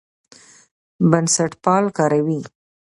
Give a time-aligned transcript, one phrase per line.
[1.09, 2.41] بنسټپال کاروي.